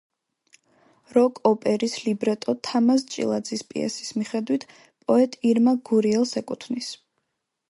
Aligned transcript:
როკ-ოპერის 1.17 1.97
ლიბრეტო 2.05 2.55
თამაზ 2.69 3.05
ჭილაძის 3.17 3.63
პიესის 3.75 4.11
მიხედვით 4.23 4.67
პოეტ 5.05 5.41
ირმა 5.53 5.79
გურიელს 5.93 6.37
ეკუთვნის. 6.45 6.95